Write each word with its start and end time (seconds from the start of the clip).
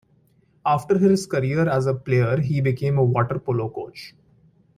After 0.65 0.97
his 0.97 1.27
career 1.27 1.69
as 1.69 1.85
a 1.85 1.93
player 1.93 2.37
he 2.39 2.59
became 2.59 2.97
a 2.97 3.03
water 3.03 3.37
polo 3.37 3.69
coach. 3.69 4.15